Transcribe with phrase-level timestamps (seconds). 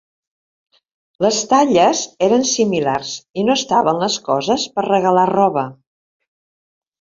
[1.25, 3.11] Les talles eren similars
[3.43, 5.67] i no estaven les coses per regalar roba.